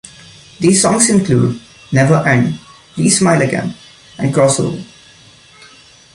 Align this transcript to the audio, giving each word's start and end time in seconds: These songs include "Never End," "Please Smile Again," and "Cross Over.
These 0.59 0.81
songs 0.81 1.11
include 1.11 1.61
"Never 1.91 2.27
End," 2.27 2.57
"Please 2.95 3.19
Smile 3.19 3.43
Again," 3.43 3.75
and 4.17 4.33
"Cross 4.33 4.59
Over. 4.59 4.83